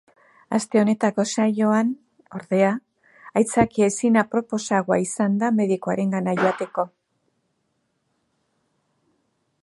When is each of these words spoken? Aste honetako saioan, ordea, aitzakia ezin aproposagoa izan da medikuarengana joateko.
Aste 0.57 0.79
honetako 0.83 1.23
saioan, 1.41 1.89
ordea, 2.39 2.71
aitzakia 3.41 3.89
ezin 3.91 4.17
aproposagoa 4.21 4.99
izan 5.03 5.35
da 5.43 5.51
medikuarengana 5.59 6.35
joateko. 6.39 6.87